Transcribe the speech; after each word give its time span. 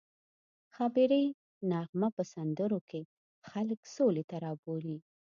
ښاپیرۍ 0.73 1.25
نغمه 1.71 2.09
په 2.15 2.23
سندرو 2.33 2.79
کې 2.89 3.01
خلک 3.49 3.79
سولې 3.95 4.23
ته 4.29 4.35
رابولي 4.45 4.97